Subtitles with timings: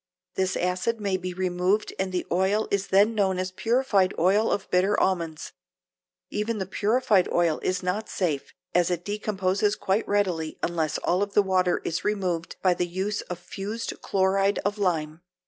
[0.33, 4.67] This acid may be removed and the oil is then known as purified oil of
[4.71, 5.51] bitter almonds.
[6.31, 11.35] Even the purified oil is not safe, as it decomposes quite readily unless all of
[11.35, 15.21] the water is removed by the use of fused chloride of lime.